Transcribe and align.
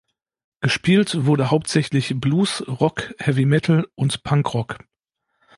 Gespielt 0.61 1.27
wurde 1.27 1.51
hauptsächlich 1.51 2.19
Blues, 2.19 2.63
Rock, 2.67 3.13
Heavy 3.19 3.45
Metal 3.45 3.85
und 3.93 4.23
Punk 4.23 4.51
Rock. 4.55 4.79